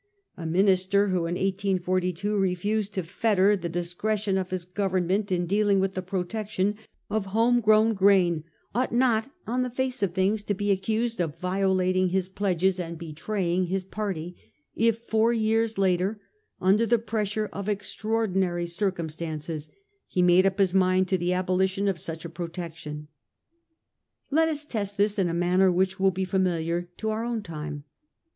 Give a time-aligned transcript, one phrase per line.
[0.35, 5.79] A minister who in 1842 refused to fetter the discretion of his Government in dealing
[5.79, 6.75] with the protection
[7.11, 8.43] of home grown grain
[8.73, 12.97] ought not on the face of things to be accused of violating his pledges and
[12.97, 14.35] betraying his party,
[14.75, 16.19] if four years later,
[16.59, 19.69] under the pressure of extraordinary circumstances,
[20.07, 23.05] he made up his mind to the abolition of such a pro tection.
[24.31, 27.83] Let us test this in a manner that will be familiar to our own time.